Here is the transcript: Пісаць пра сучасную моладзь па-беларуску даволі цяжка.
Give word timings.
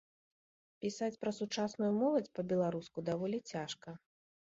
Пісаць 0.85 1.17
пра 1.25 1.33
сучасную 1.39 1.89
моладзь 1.97 2.31
па-беларуску 2.39 3.05
даволі 3.11 3.39
цяжка. 3.53 3.95